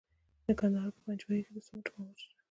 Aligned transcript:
د 0.45 0.47
کندهار 0.59 0.89
په 0.95 0.99
پنجوايي 1.05 1.41
کې 1.45 1.51
د 1.55 1.59
سمنټو 1.67 1.91
مواد 1.97 2.17
شته. 2.21 2.35